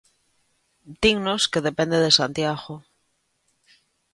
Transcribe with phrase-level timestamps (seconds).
[1.01, 2.75] Dinnos que depende de Santiago.